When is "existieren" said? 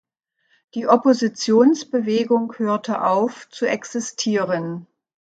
3.69-4.87